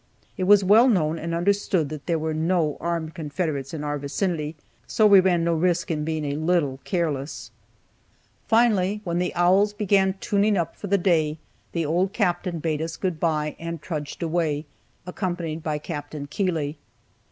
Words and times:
It 0.35 0.45
was 0.45 0.63
well 0.63 0.87
known 0.89 1.19
and 1.19 1.35
understood 1.35 1.89
that 1.89 2.07
there 2.07 2.17
were 2.17 2.33
no 2.33 2.75
armed 2.79 3.13
Confederates 3.13 3.71
in 3.71 3.83
our 3.83 3.99
vicinity, 3.99 4.55
so 4.87 5.05
we 5.05 5.19
ran 5.19 5.43
no 5.43 5.53
risk 5.53 5.91
in 5.91 6.03
being 6.03 6.25
a 6.25 6.37
little 6.37 6.79
careless. 6.83 7.51
Finally, 8.47 9.01
when 9.03 9.19
the 9.19 9.31
owls 9.35 9.73
began 9.73 10.15
tuning 10.19 10.57
up 10.57 10.75
for 10.75 10.87
day, 10.87 11.37
the 11.71 11.85
old 11.85 12.13
Captain 12.13 12.57
bade 12.57 12.81
us 12.81 12.97
good 12.97 13.19
by, 13.19 13.55
and 13.59 13.79
trudged 13.79 14.23
away, 14.23 14.65
accompanied 15.05 15.61
by 15.61 15.77
Capt. 15.77 16.15
Keeley. 16.31 16.79